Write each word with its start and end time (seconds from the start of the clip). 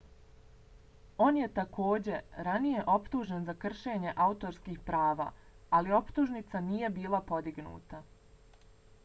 on 1.25 1.35
je 1.39 1.49
takođe 1.59 2.21
ranije 2.47 2.85
optužen 2.93 3.45
za 3.51 3.55
kršenje 3.65 4.15
autorskih 4.27 4.81
prava 4.89 5.29
ali 5.81 5.95
optužnica 6.01 6.65
nije 6.73 6.91
bila 6.99 7.23
podignuta 7.31 8.03